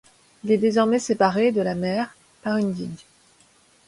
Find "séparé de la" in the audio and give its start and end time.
0.97-1.75